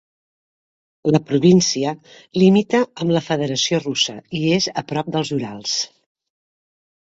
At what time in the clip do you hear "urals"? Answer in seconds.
5.39-5.77